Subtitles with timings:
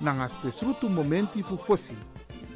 [0.00, 1.94] nanga spesrutu momenti fu fosi.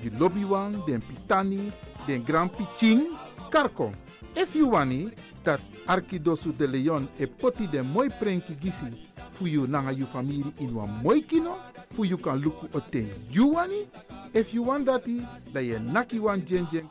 [0.03, 1.73] You lobby wan, den pitani,
[2.07, 3.17] den grand piching,
[3.51, 3.93] karko.
[4.37, 5.11] If you wani,
[5.45, 8.87] dat Arkidosu de Leon e poti den moi prenki gisi
[9.33, 11.57] fu you nanga you family in wan moi kino,
[11.91, 13.87] fu you kan luku oten you wani.
[14.35, 16.89] If you want dati, da ye naki wan jen jen.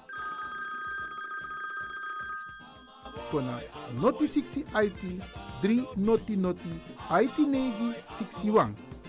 [3.31, 3.59] Kona
[4.01, 5.21] noti 60 IT
[5.61, 6.81] 3 noti noti
[7.11, 8.86] IT negi 61.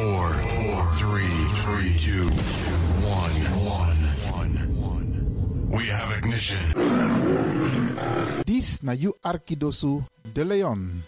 [0.00, 2.24] Four, four, three, three, two,
[3.04, 3.36] one,
[3.68, 4.00] one,
[4.80, 5.68] one.
[5.68, 6.64] We have ignition.
[8.48, 10.00] Dis na you Arkidosu
[10.32, 11.04] de Leon.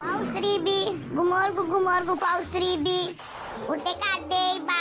[0.00, 3.12] Paus Ribi, gumorgo gumorgo Paus Ribi.
[3.68, 4.80] Ute kadei ba.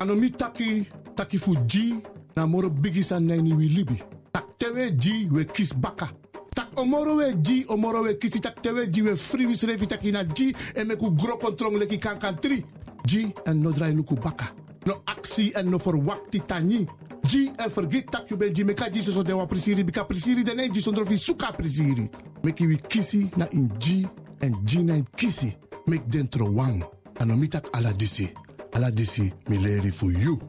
[0.00, 0.84] Anomi taki
[1.16, 2.02] taki fu G
[2.36, 4.15] na moro bigisa nani wi libi.
[4.66, 6.10] Tak tewe G we kis baka.
[6.50, 10.10] Tak omoro we G omoro we kisi tak tewe G we free wis refi taki
[10.10, 12.64] na G e me ku gro kontrong leki kankan tri.
[13.06, 14.50] G en no drai luku baka.
[14.84, 16.84] No actie en no verwakti tani.
[17.22, 20.58] G en vergeet tak you ben G meka G so dewa prisiri bika prisiri den
[20.72, 22.10] G sondro fi suka prisiri.
[22.42, 24.04] Meki wi kisi na in G
[24.42, 25.54] en G na in kisi.
[25.86, 26.82] Mek dentro wang.
[27.20, 28.32] Anomi tak ala disi.
[28.74, 30.40] Ala disi mi leri for you.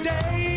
[0.00, 0.47] today.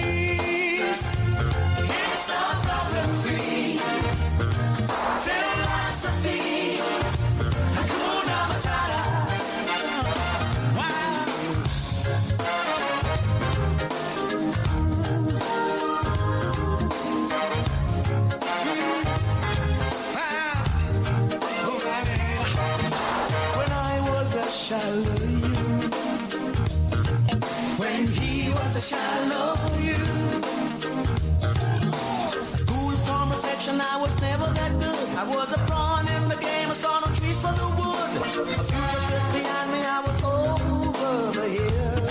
[35.21, 38.09] I was a pawn in the game, I saw no trees for the wood.
[38.18, 42.01] A future sits behind me, I was over the hill.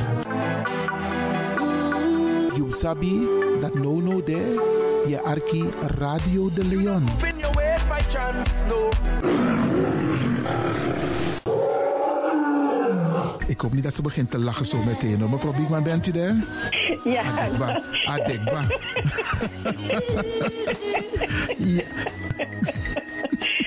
[2.56, 3.14] You sabi
[3.62, 4.54] that no no there.
[5.06, 5.64] Je arki
[5.98, 7.08] Radio de Leon.
[7.26, 8.88] In your ways by chance, no.
[13.46, 15.20] Ik hoop niet dat ze begint te lachen zo meteen.
[15.20, 15.30] hoor.
[15.30, 16.36] Mevrouw Biekman, bent u daar?
[17.04, 17.22] Ja.
[17.22, 17.82] Adekba.
[18.04, 18.64] Adekba.
[21.76, 21.84] ja.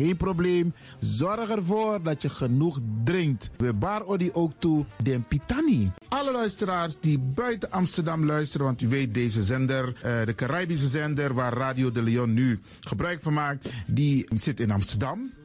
[0.00, 0.74] Geen probleem.
[0.98, 3.50] Zorg ervoor dat je genoeg drinkt.
[3.56, 5.90] We bar odi ook toe den pitani.
[6.08, 11.34] Alle luisteraars die buiten Amsterdam luisteren, want u weet deze zender, eh, de Caribische zender
[11.34, 15.30] waar Radio de Leon nu gebruik van maakt, die zit in Amsterdam.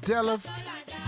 [0.00, 0.48] Delft,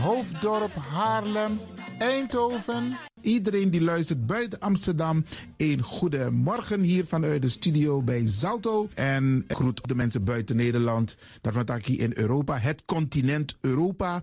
[0.01, 1.59] Hoofddorp, Haarlem,
[1.99, 2.97] Eindhoven.
[3.21, 5.25] Iedereen die luistert buiten Amsterdam,
[5.57, 8.89] een goede morgen hier vanuit de studio bij Zalto.
[8.95, 14.23] En groet de mensen buiten Nederland, dat we hier in Europa, het continent Europa.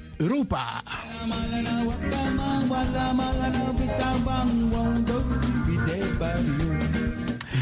[0.21, 0.83] Europa.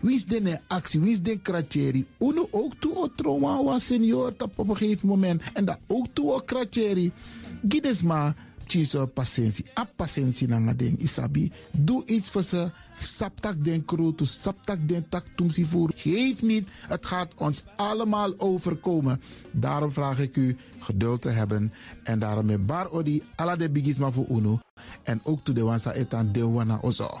[0.00, 1.00] Wie is de actie?
[1.00, 2.06] Wie is de kratjeri?
[2.18, 5.42] Uno ook toe o trauma senior op een gegeven moment.
[5.54, 7.12] En dat ook toe o kratjeri.
[7.68, 8.34] Gides maar
[8.66, 9.64] Chiso patiëntie.
[9.78, 11.52] A patiëntie na ding isabi.
[11.70, 12.70] Doe iets voor ze.
[12.98, 15.24] Saptak den kroto, saptak den tak
[15.62, 15.92] voer.
[15.94, 19.20] Geef niet, het gaat ons allemaal overkomen.
[19.50, 21.72] Daarom vraag ik u geduld te hebben.
[22.04, 24.60] En daarom met bar odi, ala de bigisma voor uno.
[25.02, 27.20] En ook to de wansa etan de wana ozo.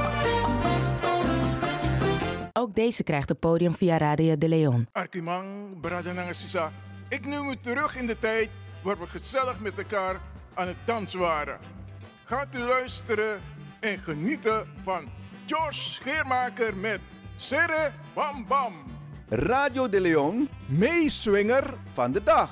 [2.71, 4.87] Ook deze krijgt het podium via Radio de Leon.
[4.91, 6.71] Arkimang, Bradananga Sisa.
[7.09, 8.49] Ik neem u terug in de tijd
[8.81, 10.21] waar we gezellig met elkaar
[10.53, 11.59] aan het dansen waren.
[12.25, 13.39] Gaat u luisteren
[13.79, 15.09] en genieten van
[15.45, 16.99] George Scheermaker met
[17.35, 18.73] Serre Bam Bam.
[19.29, 22.51] Radio de Leon, meeswinger van de dag.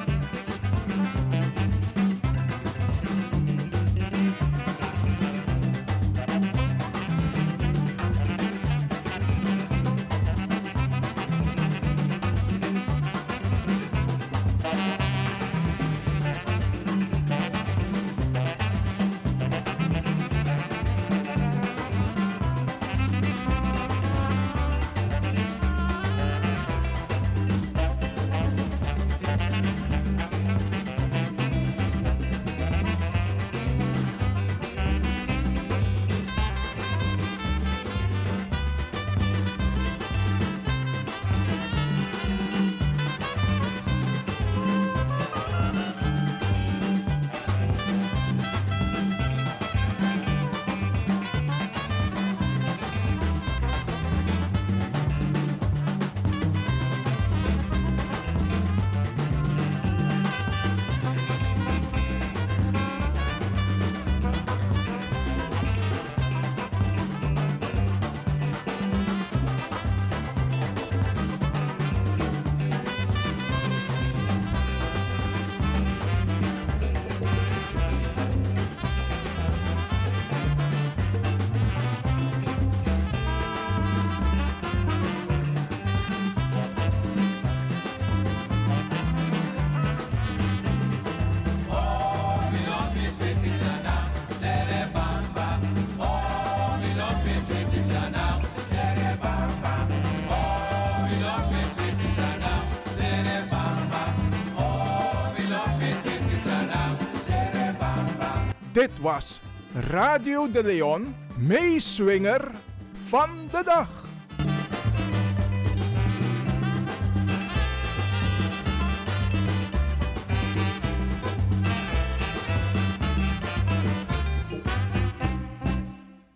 [109.01, 109.41] was
[109.73, 112.51] Radio de Leon, meeswinger
[112.93, 114.05] van de dag.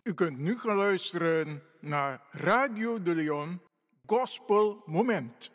[0.04, 3.62] U kunt nu gaan luisteren naar Radio de Leon
[4.06, 5.52] Gospel Moment.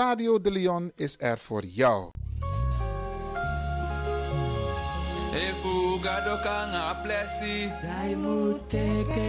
[0.00, 2.10] Radio de Leon is er voor jou.
[5.32, 7.68] Efuga do kanga plesi.
[7.82, 9.28] Dai muteke.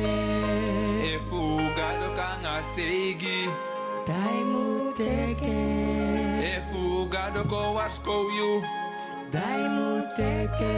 [1.13, 3.49] Efuga do kanga seigi
[4.05, 5.59] Dai muteke.
[6.55, 8.61] Efuga do ko wasko you
[9.31, 10.75] Dai muteke.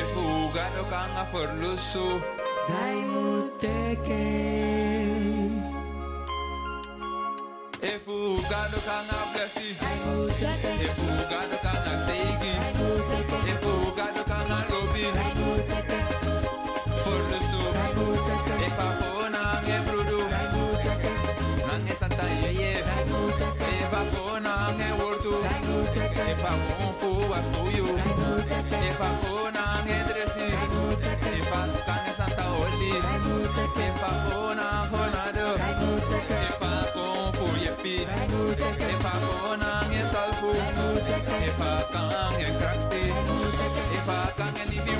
[0.00, 2.20] Efuga do kanga verlusu
[2.68, 4.87] Dai muteke
[8.08, 11.57] Efuga do kanga plesi Dai muteke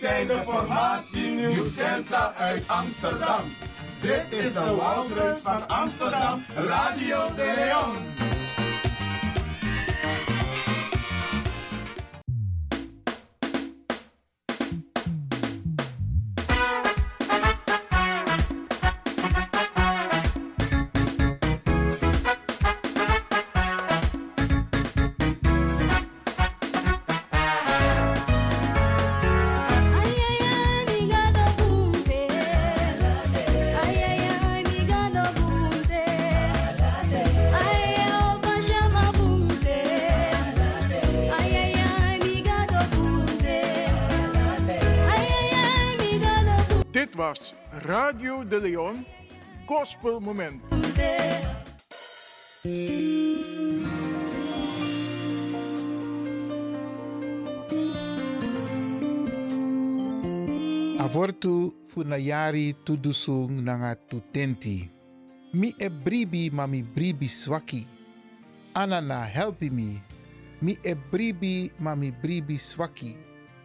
[0.00, 3.54] Zijn de formatie Nieuw Sensa uit Amsterdam.
[4.00, 8.31] Dit is de Woudreus van Amsterdam, Radio de Leon.
[49.82, 50.62] Gospel Moment.
[61.02, 64.86] Avortu funayari tudusung nanga tutenti.
[65.58, 67.82] Mi e bribi mami bribi swaki.
[68.78, 69.98] Anana helpi mi.
[70.62, 73.18] Mi e bribi mami bribi swaki.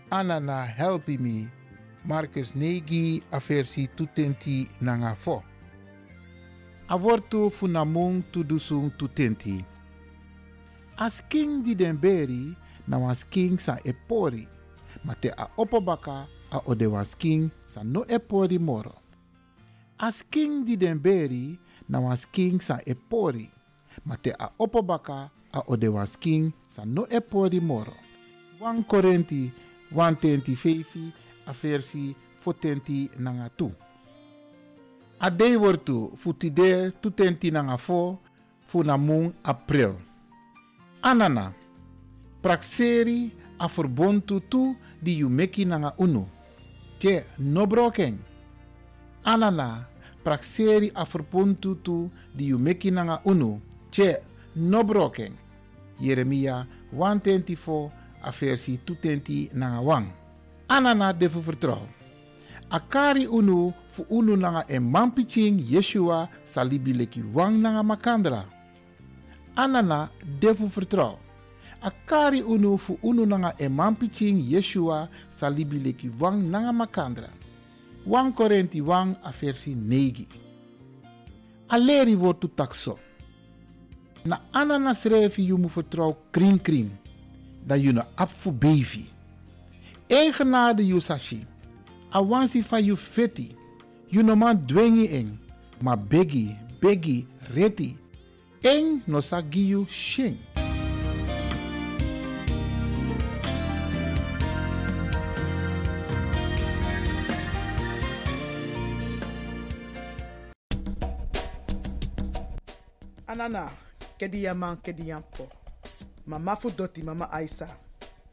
[0.10, 1.46] Anana helpi mi.
[2.10, 5.14] Marcus Negi aversi tutenti nanga.
[6.88, 9.60] Avortu funamung tudusung tutenti.
[10.96, 12.56] As king di den beri
[12.88, 14.48] na was king sa epori.
[15.04, 18.96] Mate a opobaka a odewas king sa no epori moro.
[20.00, 21.60] As king di den beri
[21.92, 23.52] na was king sa epori.
[24.08, 28.00] Mate a opobaka a odewas king sa no epori moro.
[28.64, 29.52] 1 Korinthe
[29.92, 31.12] 1:25
[31.48, 33.87] a versi 40 nanga 2.
[35.20, 38.20] A wortu futide tutenti nanga fo
[38.68, 39.96] fu na mung april.
[41.02, 41.54] Anana,
[42.42, 46.28] praxeri a verbontu tu di yu meki nanga unu.
[47.00, 48.20] Tje no broken.
[49.24, 49.88] Anana,
[50.24, 53.60] praxeri a verbontu tu di yu meki nanga unu.
[53.90, 54.22] Tje
[54.56, 55.34] no broken.
[56.00, 60.06] Jeremia 124 a versi 220 nanga wang.
[60.68, 61.88] Anana defu vertrouw.
[62.70, 68.46] Akari unu fu unu nanga e mampiching Yeshua salibi leki wang nanga makandra.
[69.56, 71.18] Anana defu vertrouw.
[71.82, 77.30] Akari unu fu unu nanga e mampiching Yeshua salibi leki wang nanga makandra.
[78.06, 80.28] 1 Korinthe wang a versi 9.
[81.70, 83.00] Aleri wordt tu takso.
[84.26, 86.90] Na anana schreef je mu vertrouw kring kring.
[87.66, 89.10] Dat je na apfu bevi.
[90.08, 91.46] Eén genade you sashi.
[92.10, 93.57] Awansi van you feti.
[94.10, 95.38] You no man dwengi eng.
[95.82, 97.98] Ma begi, begi, reti.
[98.64, 100.40] Eng no sagi you shing.
[113.28, 113.70] Anana,
[114.18, 115.52] kedi yaman kedi yampo.
[116.26, 117.68] Mama fu doti mama Aisa.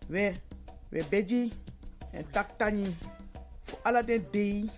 [0.09, 0.33] We,
[0.93, 1.53] we beji
[2.15, 2.87] en tak tani.
[3.65, 4.71] Fu ala den dei,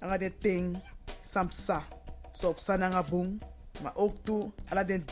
[0.00, 0.76] anga den ting,
[1.22, 1.82] samsa.
[2.32, 2.76] So op sa
[3.94, 5.04] ook toe ala den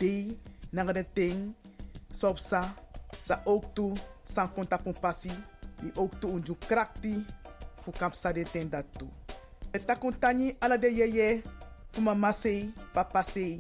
[0.70, 1.54] nanga den ting,
[2.12, 2.74] so sa.
[3.24, 3.94] Sa ook toe,
[4.24, 5.30] san konta pun pasi.
[5.80, 7.24] Die ook toe unju krakti,
[7.82, 9.08] fu sa de ten dat toe.
[9.72, 9.78] E
[10.18, 11.42] tani ala de yeye,
[11.92, 13.58] fu mama sei, papa sei.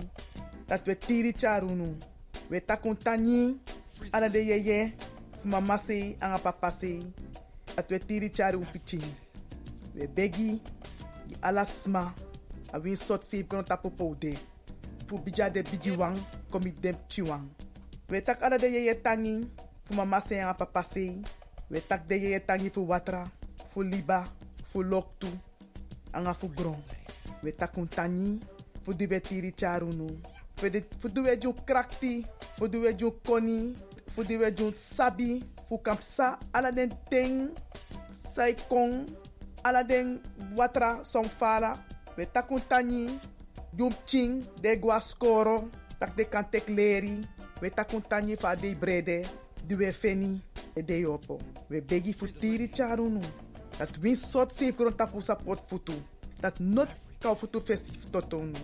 [0.66, 1.96] Dat we tiri charunu.
[2.48, 3.60] We takun tani
[4.12, 4.94] ala de yeye,
[5.44, 7.00] mama sei, anga papa sei.
[7.74, 8.64] Dat we tiri charu.
[9.94, 10.60] We begi,
[11.28, 12.12] di ala sma,
[12.72, 14.34] a win sot save kono tapo poude.
[15.06, 16.16] Fu bija de bigi wang,
[16.50, 17.46] komi dem chiwang.
[18.08, 19.46] We tak de yeye tangi,
[19.84, 20.84] fu mama sei, anga papa.
[21.70, 23.24] We tak de yeye tangi fu watra,
[23.72, 24.24] fu liba,
[24.66, 25.28] fu loktu,
[26.12, 26.82] anga fu gron.
[27.42, 28.40] We takun tani,
[28.82, 30.06] fu di we tiri charunu.
[30.56, 32.24] Fu de- fu di we ju krakti,
[32.56, 33.74] fu di we ju koni,
[34.08, 35.42] fu di we ju sabi,
[36.52, 37.50] ala den ting,
[38.24, 39.06] sai kong,
[39.66, 40.20] ala den
[40.54, 41.74] watra song fala.
[42.16, 43.06] We takun tani,
[44.62, 47.20] de gwa skoro, tak de kan tek leri.
[47.60, 49.26] We takun tani fa de brede,
[49.66, 50.40] di we feni,
[50.74, 51.40] e de yopo.
[51.68, 53.20] We begi fu tiri charunu.
[53.78, 55.92] Dat win sot safe grond tapu support futu.
[56.40, 56.88] Dat not
[57.20, 58.56] kau futu festif totonu.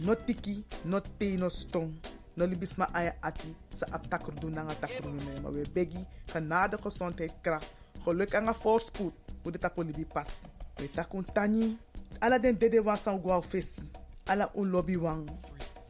[0.00, 1.92] Not tiki, not te, no stong.
[2.36, 6.06] No libis ma aya ati sa ap takrudu na nga takrudu na Maar we begi
[6.32, 7.74] genade, gezondheid, kracht.
[8.08, 9.12] En een voorspoed.
[9.42, 10.40] Hoe de tapu libi passi.
[10.76, 11.78] We takun tani.
[12.18, 13.82] Ala den dede wan san gwa fesi.
[14.24, 15.30] Ala un lobby wang.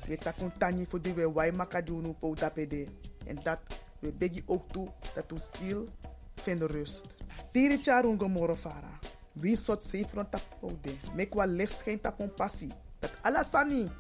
[0.09, 2.87] We takun tani voor die we wai makadunu po dapede.
[3.27, 3.59] En dat
[3.99, 5.89] we begi ook toe dat u ziel
[6.35, 7.07] vindt rust.
[7.53, 8.99] Tiri charun gomoro fara.
[9.33, 10.95] Wie sot sefron tapo de.
[11.15, 12.73] Mek wa licht schijnt tapon passie.
[12.99, 13.91] Dat alasani.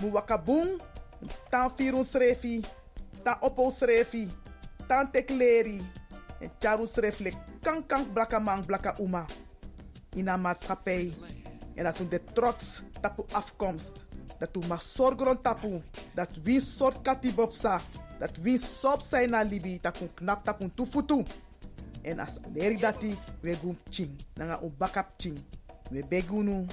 [0.00, 0.80] Mu wakabung.
[1.50, 2.60] Tan firun srefi.
[3.22, 4.28] Tan opo srefi.
[4.86, 5.80] Tan tekleri.
[6.40, 7.47] En charu sreflek.
[7.60, 9.24] Kan kan blaka man blaka uma.
[10.14, 11.12] In een maatschappij.
[11.74, 14.06] En dat u de trots tapu afkomst.
[14.38, 15.82] Dat u mag zorgen tapu.
[16.14, 17.80] Dat wie soort katibopsa.
[18.18, 19.78] Dat wie sop zijn libi.
[19.80, 21.22] Dat u knap tapu tufutu.
[22.02, 23.56] En as leri dati we
[23.90, 24.10] ching.
[24.34, 25.38] Nanga u bakap ching.
[25.90, 26.66] We begunu.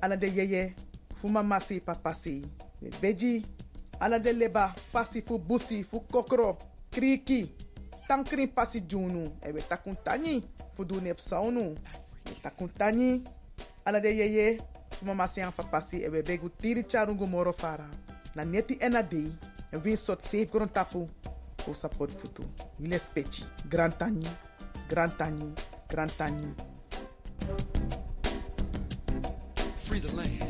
[0.00, 0.74] Ala de yeye.
[1.14, 2.44] Fu mama si papa si.
[2.78, 3.44] We beji.
[3.98, 4.74] Ala de leba.
[4.90, 5.84] Pasi fu busi.
[5.84, 6.56] Fu kokro.
[6.90, 7.54] Kriki.
[8.12, 9.24] Tankrin pasi junu.
[9.40, 10.44] E we takun tani.
[10.76, 11.74] Fu du nep saunu.
[12.26, 13.22] We takun tani.
[13.86, 14.58] Ala de yeye.
[14.90, 16.02] Fu mama si an papa si.
[16.04, 17.88] E we begu tiri charungu moro fara.
[18.34, 19.32] Na neti ena dei.
[19.72, 21.08] En win sot safe gron tapu.
[21.64, 22.44] Fu support futu.
[22.78, 23.44] Wile spechi.
[23.70, 24.26] Grand tani.
[24.90, 25.54] Grand tani.
[25.88, 26.54] Grand tani.
[29.78, 30.41] Free the land.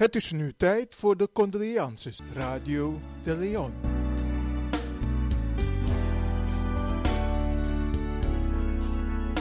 [0.00, 2.20] Het is nu tijd voor de condolences.
[2.32, 3.72] Radio de Leon.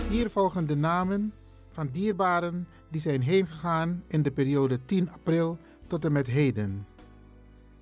[0.10, 1.34] Hier volgen de namen
[1.70, 6.88] van dierbaren die zijn heengegaan in de periode 10 april tot en met heden.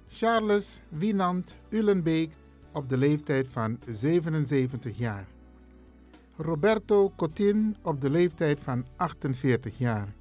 [0.07, 2.31] Charles Wienand Ulenbeek
[2.71, 5.27] op de leeftijd van 77 jaar.
[6.35, 10.16] Roberto Cotin op de leeftijd van 48 jaar.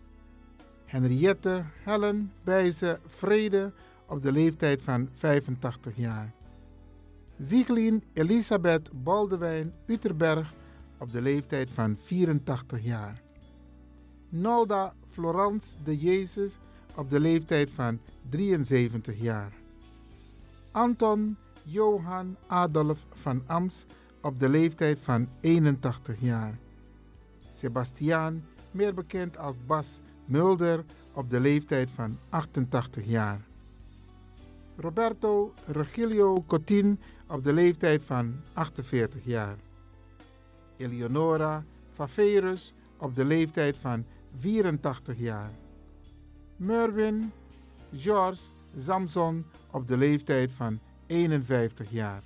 [0.86, 3.72] Henriette Helen Bijze Vrede
[4.06, 6.32] op de leeftijd van 85 jaar.
[7.38, 10.54] Zieglien Elisabeth Baldewijn Uterberg
[10.98, 13.22] op de leeftijd van 84 jaar.
[14.28, 16.58] Nolda Florence de Jezus
[16.96, 19.52] op de leeftijd van 73 jaar.
[20.70, 23.86] Anton Johan Adolf van Ams
[24.22, 26.58] op de leeftijd van 81 jaar.
[27.54, 33.40] Sebastiaan, meer bekend als Bas Mulder, op de leeftijd van 88 jaar.
[34.76, 39.56] Roberto Regilio Cotin op de leeftijd van 48 jaar.
[40.76, 44.04] Eleonora Faverus op de leeftijd van
[44.38, 45.50] 84 jaar.
[46.56, 47.32] Merwin
[47.94, 48.42] George
[48.76, 52.22] Samson op de leeftijd van 51 jaar.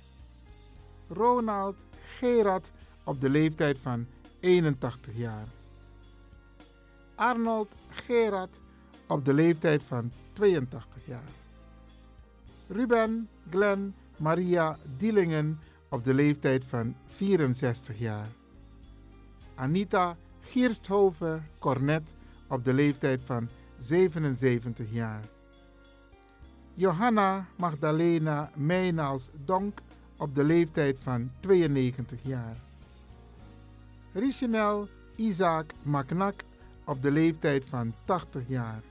[1.07, 2.71] Ronald Gerard
[3.03, 4.05] op de leeftijd van
[4.39, 5.47] 81 jaar.
[7.15, 8.59] Arnold Gerard
[9.07, 11.31] op de leeftijd van 82 jaar.
[12.67, 18.27] Ruben Glenn Maria Dielingen op de leeftijd van 64 jaar.
[19.55, 22.13] Anita Giersthoven Cornet
[22.47, 25.23] op de leeftijd van 77 jaar.
[26.73, 29.79] Johanna Magdalena Meijnaals Donk
[30.17, 32.57] op de leeftijd van 92 jaar.
[34.13, 36.43] Richenel Isaac Maknak
[36.91, 38.81] op de leeftijd van 80 jaar.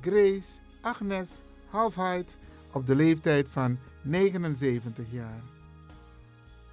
[0.00, 0.48] Grace
[0.80, 2.36] Agnes Halfheid
[2.72, 5.40] op de leeftijd van 79 jaar.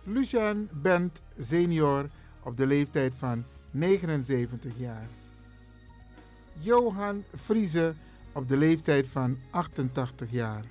[0.04, 2.10] Lucien Bent senior
[2.44, 5.08] op de leeftijd van 79 jaar.
[6.60, 7.94] Johan Friese
[8.32, 10.64] op de leeftijd van 88 jaar.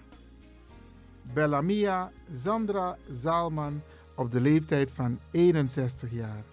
[1.22, 3.82] Bellamia Sandra Zaalman
[4.14, 6.44] op de leeftijd van 61 jaar.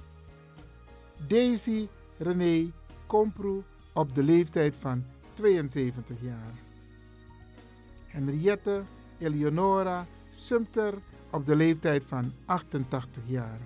[1.27, 2.71] Daisy René
[3.07, 6.53] Komproe op de leeftijd van 72 jaar.
[8.07, 8.83] Henriette
[9.17, 10.93] Eleonora Sumter
[11.31, 13.59] op de leeftijd van 88 jaar.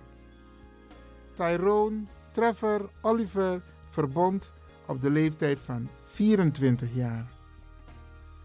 [1.34, 4.52] Tyrone Trevor Oliver Verbond
[4.86, 7.32] op de leeftijd van 24 jaar.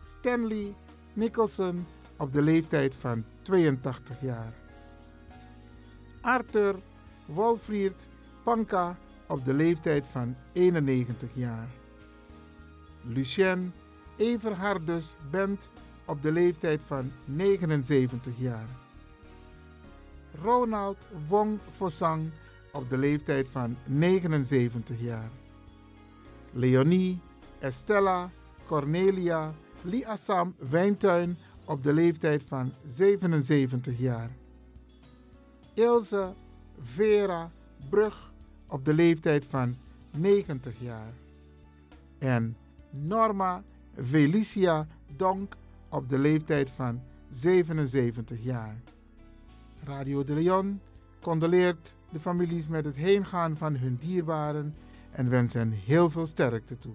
[0.06, 0.74] Stanley
[1.12, 1.86] Nicholson
[2.16, 4.52] op de leeftijd van 82 jaar.
[6.20, 6.74] Arthur
[7.26, 8.08] Wolfried
[8.42, 11.68] Panka op de leeftijd van 91 jaar.
[13.02, 13.72] Lucien
[14.16, 15.70] Everhardus Bent
[16.04, 18.68] op de leeftijd van 79 jaar.
[20.42, 22.30] Ronald Wong Fosang
[22.72, 25.30] op de leeftijd van 79 jaar.
[26.52, 27.20] Leonie
[27.58, 28.30] Estella
[28.66, 34.30] Cornelia Liassam Wijntuin op de leeftijd van 77 jaar.
[35.74, 36.34] Ilse
[36.80, 37.50] Vera
[37.90, 38.32] Brug
[38.74, 39.76] op de leeftijd van
[40.16, 41.12] 90 jaar.
[42.18, 42.56] En
[42.90, 43.62] Norma
[44.04, 45.56] Felicia Donk
[45.88, 48.76] op de leeftijd van 77 jaar.
[49.84, 50.80] Radio de Leon
[51.20, 54.74] condoleert de families met het heengaan van hun dierbaren
[55.10, 56.94] en wens hen heel veel sterkte toe.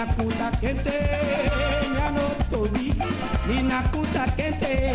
[0.00, 0.92] ninakuta quente,
[1.92, 2.94] nyano tobi,
[3.46, 4.94] ni ninakuta quente,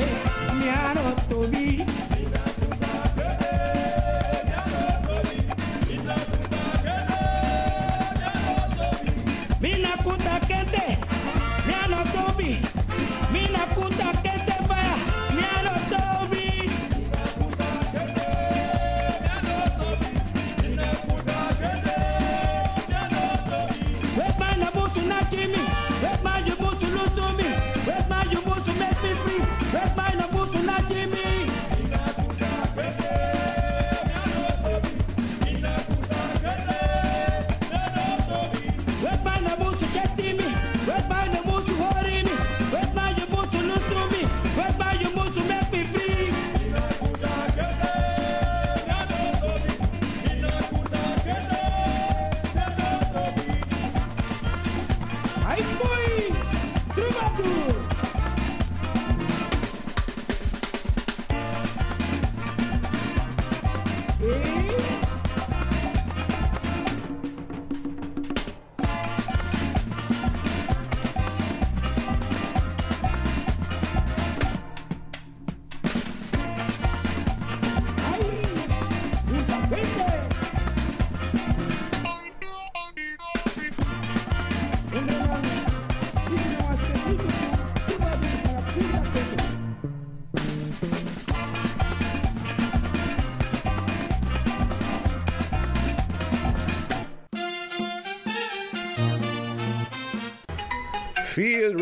[0.60, 1.86] nyano tobi.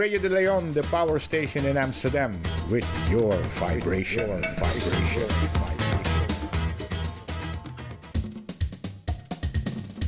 [0.03, 2.37] Radio de Leon, the power station in Amsterdam,
[2.69, 4.27] with your vibration.
[4.27, 5.27] Your vibration.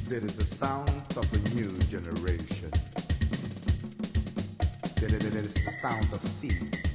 [0.09, 2.71] There is the sound of a new generation.
[4.99, 6.94] There is the sound of sea.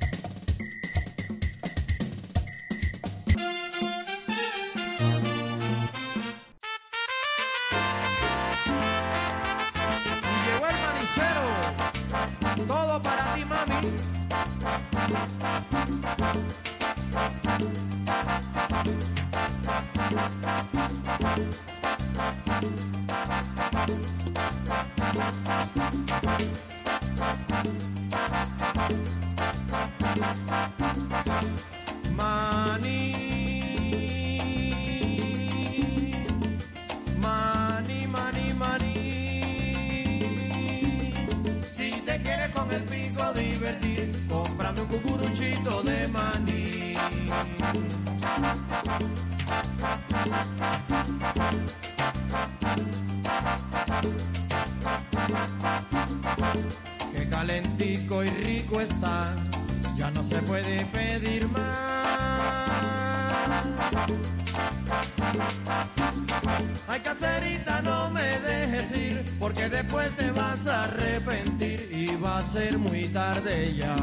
[70.16, 73.96] Te vas a arrepentir y va a ser muy tarde ya.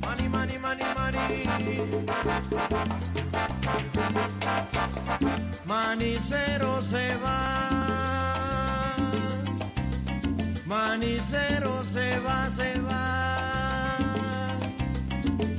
[0.00, 1.44] Mani, mani, mani, mani.
[5.66, 7.40] Manicero se va.
[10.66, 13.96] Manicero se va, se va.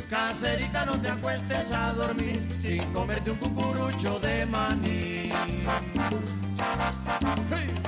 [0.10, 5.30] Caserita, no te acuestes a dormir sin comerte un cucurucho de maní.
[7.50, 7.81] Hey.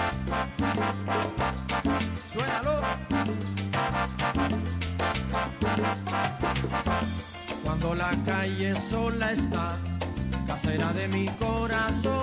[2.32, 2.82] Suénalo.
[7.64, 9.76] Cuando la calle sola está,
[10.48, 12.14] casera de mi corazón.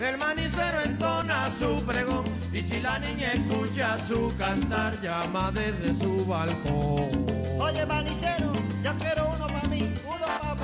[0.00, 6.26] El manicero entona su pregón y si la niña escucha su cantar llama desde su
[6.26, 7.08] balcón.
[7.60, 10.56] Oye, manicero, yo quiero uno para mí, uno para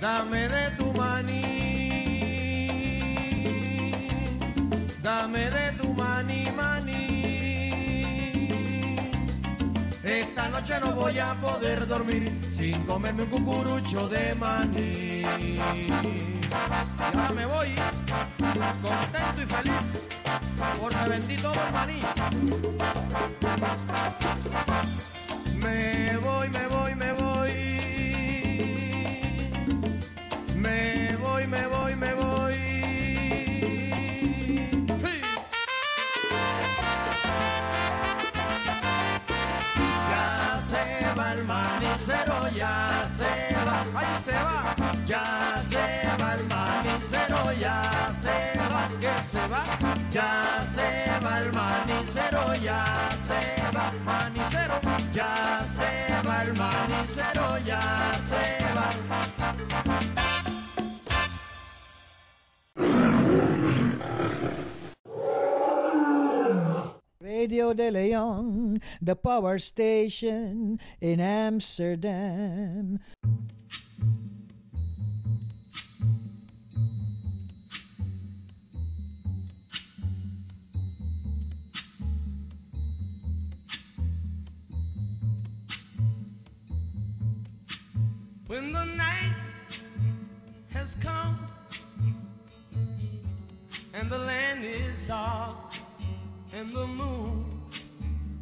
[0.00, 1.42] Dame de tu maní,
[5.02, 7.06] dame de tu maní, maní.
[10.04, 15.24] Esta noche no voy a poder dormir sin comerme un cucurucho de maní.
[15.42, 15.58] Y
[17.00, 17.74] ahora me voy
[18.80, 20.02] contento y feliz
[20.80, 22.00] porque vendí todo el maní.
[25.56, 26.77] Me voy, me voy.
[31.50, 32.54] Me voy, me voy.
[40.10, 43.86] Ya se va el manicero, ya se va.
[43.94, 44.76] Ahí se va.
[45.06, 48.88] Ya se va el manicero, ya se va.
[49.00, 49.64] Que se va.
[50.10, 53.07] Ya se va el manicero, ya
[67.74, 72.98] De Leon, the power station in Amsterdam.
[88.46, 89.34] When the night
[90.70, 91.38] has come
[93.92, 95.74] and the land is dark
[96.52, 97.57] and the moon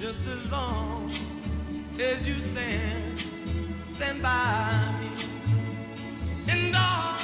[0.00, 1.10] just as long
[2.00, 3.20] as you stand,
[3.84, 5.24] stand by me.
[6.48, 7.19] And all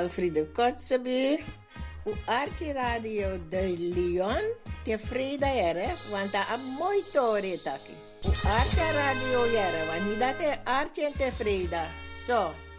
[0.00, 1.44] Alfredo Kotzebue,
[2.06, 4.42] o Arte Radio de Lyon,
[4.84, 7.94] que Frida era, quando a muito oreta aqui.
[8.24, 10.34] O artirário era, mas me dá
[10.66, 11.86] arte Frida,
[12.26, 12.48] só.
[12.48, 12.69] So.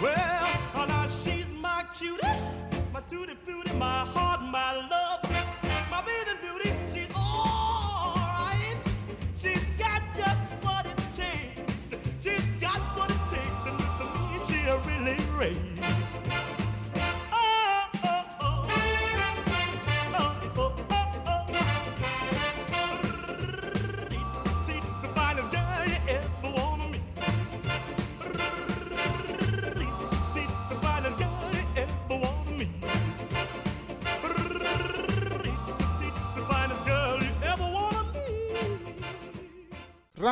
[0.00, 0.29] Well,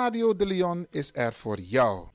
[0.08, 2.06] Radio de Leon is er voor jou.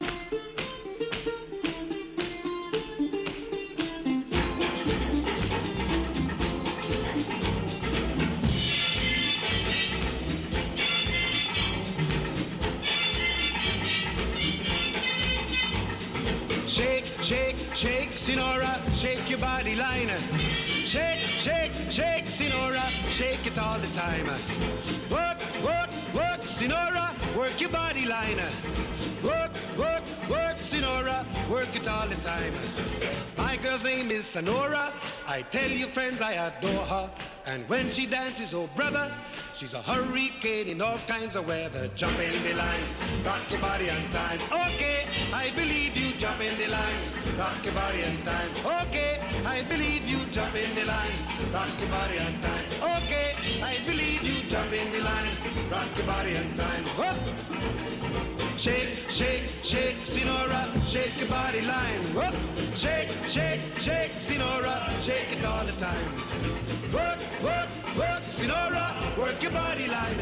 [16.68, 20.20] Shake, shake, shake, Sinora, shake your body liner.
[20.86, 24.26] Shake, shake, shake, Sinora, shake it all the time.
[25.12, 27.03] Work, work, work, Sinora
[27.60, 28.50] your body liner.
[29.24, 32.54] Work, work, work, Sonora, work it all the time.
[33.38, 34.94] My girl's name is Sonora.
[35.28, 37.10] I tell you, friends, I adore her.
[37.46, 39.14] And when she dances, oh brother,
[39.54, 41.90] she's a hurricane in all kinds of weather.
[41.96, 42.84] Jump in the line,
[43.26, 44.40] rock your body on time.
[44.50, 46.14] Okay, I believe you.
[46.14, 47.00] Jump in the line,
[47.38, 48.50] rock your body on time.
[48.88, 50.26] Okay, I believe you.
[50.28, 51.12] Jump in the line,
[51.52, 52.66] rock your body on time.
[53.04, 54.50] Okay, I believe you.
[54.50, 55.36] Jump in the line,
[55.70, 56.86] rock your body on time.
[56.96, 58.58] Whoop.
[58.58, 62.02] Shake, shake, shake, Sinora, shake your body line.
[62.16, 62.36] Whoop.
[62.76, 66.14] Shake, shake, shake, Sinora, shake it all the time.
[66.94, 70.18] Work, work, work, Sinora, work your body line.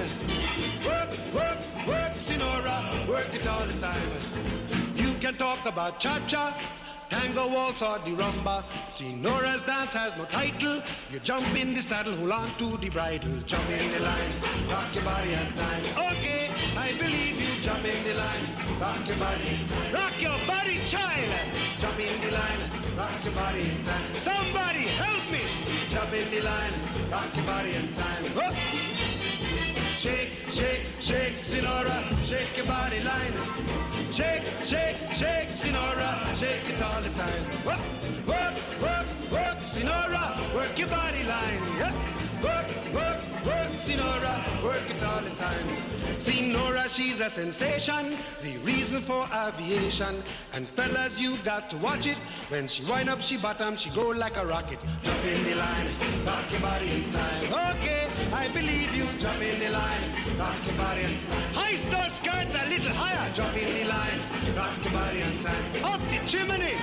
[0.85, 4.09] Work, work, work, Sinora, work it all the time.
[4.95, 6.57] You can talk about cha-cha,
[7.09, 8.63] tango waltz or the rumba.
[8.89, 10.81] Sinora's dance has no title.
[11.11, 13.37] You jump in the saddle, hold on to the bridle.
[13.45, 14.31] Jump in the line,
[14.69, 15.83] rock your body and time.
[16.11, 17.61] Okay, I believe you.
[17.61, 18.45] Jump in the line,
[18.79, 19.59] rock your body.
[19.93, 21.31] Rock your body, child.
[21.79, 22.59] Jump in the line,
[22.97, 24.13] rock your body in time.
[24.13, 25.20] Somebody help
[26.01, 26.73] Jump in the line,
[27.11, 28.23] rock your body in time.
[29.99, 33.33] Shake, shake, shake, Sinora, shake your body line.
[34.11, 37.45] Shake, shake, shake, Sinora, shake it all the time.
[37.63, 37.79] Work,
[38.25, 41.61] work, work, work, work your body line.
[41.77, 42.30] Yes.
[42.43, 45.67] Work, work, work, Sinora, work it all the time.
[46.17, 50.23] Sinora, she's a sensation, the reason for aviation.
[50.53, 52.17] And fellas, you got to watch it.
[52.49, 54.79] When she wind up, she bottom, she go like a rocket.
[55.03, 55.87] Jump in the line,
[56.25, 57.75] rock your body in time.
[57.75, 59.07] Okay, I believe you.
[59.19, 60.01] Jump in the line,
[60.39, 61.53] rock your body in time.
[61.53, 63.31] Heist those skirts a little higher.
[63.33, 64.19] Jump in the line,
[64.55, 65.85] rock your body in time.
[65.85, 66.75] Up the chimney,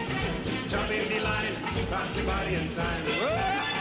[0.68, 1.54] jump in the line,
[1.90, 3.04] rock your body in time.
[3.04, 3.77] Whoa.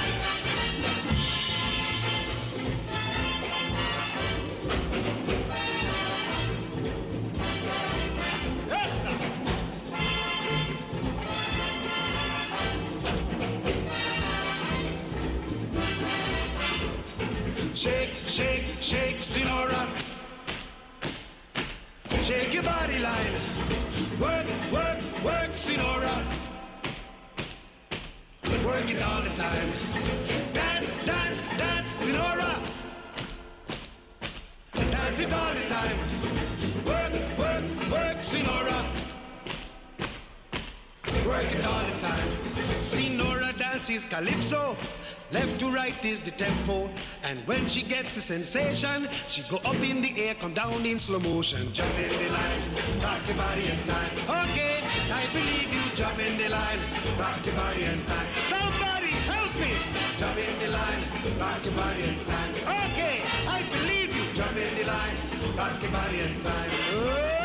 [17.88, 19.88] Shake, shake, shake, Sinora.
[22.22, 23.34] Shake your body line.
[24.20, 26.16] Work, work, work, Sinora.
[28.66, 29.72] Work it all the time.
[30.52, 32.52] Dance, dance, dance, Sinora.
[34.74, 35.98] Dance it all the time.
[36.92, 38.80] Work, work, work, Sinora.
[41.26, 42.30] Work it all the time.
[42.84, 44.76] Sinora dances calypso.
[45.30, 46.90] Left to right is the tempo.
[47.28, 50.98] And when she gets the sensation, she go up in the air, come down in
[50.98, 51.74] slow motion.
[51.74, 52.62] Jump in the line,
[53.04, 54.14] rock your body in time.
[54.46, 54.80] Okay,
[55.12, 55.84] I believe you.
[55.94, 56.80] Jump in the line,
[57.20, 58.28] rock your body in time.
[58.48, 59.74] Somebody help me.
[60.18, 61.04] Jump in the line,
[61.38, 62.52] rock your body in time.
[62.86, 64.34] Okay, I believe you.
[64.34, 65.16] Jump in the line,
[65.58, 66.72] rock your body in time.
[66.94, 67.38] Oh.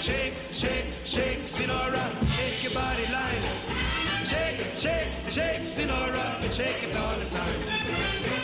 [0.00, 2.04] Shake, shake, shake, Sinora,
[2.34, 4.09] shake your body line.
[4.30, 7.60] Shake, shake, shake, Sinora, shake it all the time.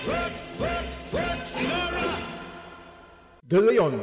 [0.09, 2.11] Work, work, work, Sinora.
[3.47, 4.03] De Leon.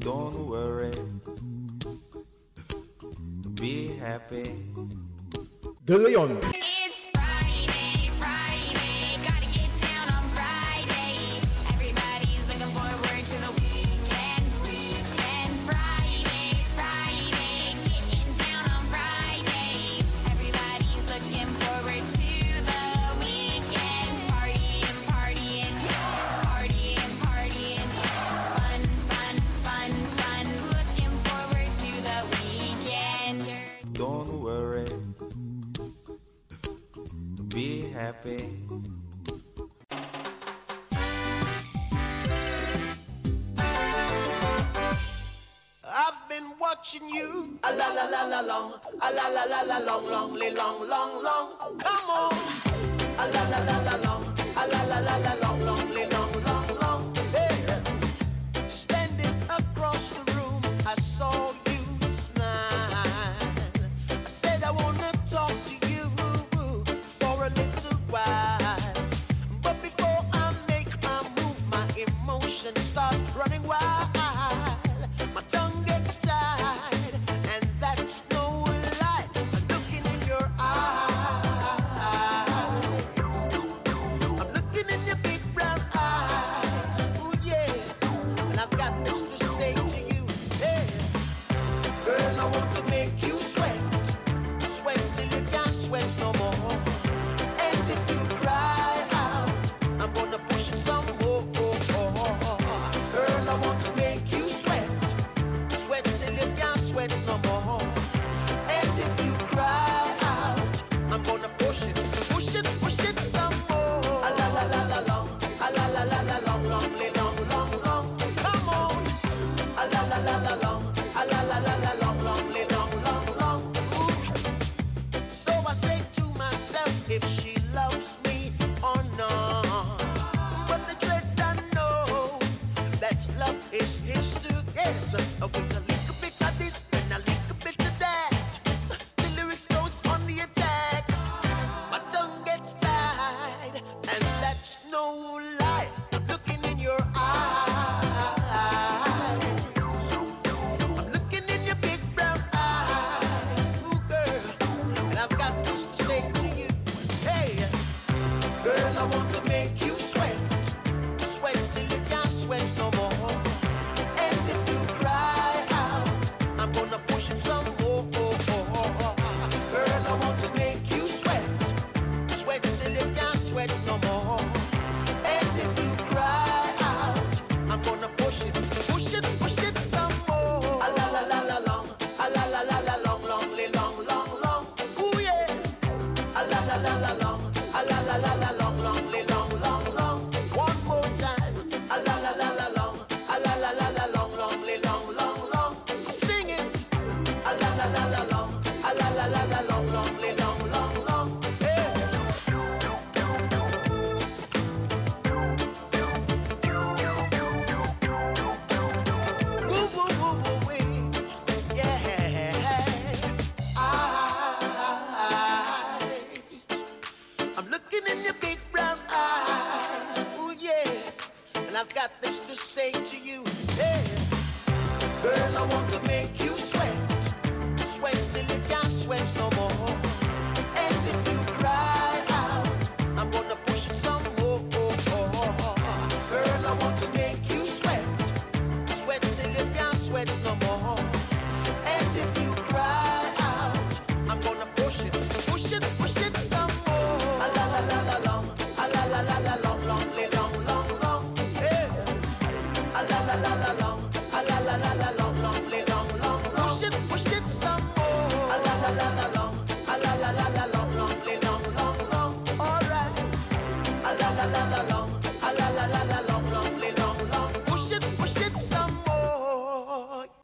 [0.00, 0.90] Don't worry.
[3.54, 4.50] Be happy.
[5.84, 6.59] De Leon.
[49.50, 51.46] La la long, long, li- long, long, long.
[51.84, 52.32] Come on.
[53.18, 54.22] A la la la la long.
[54.56, 56.19] A la la la la long, long, li- long,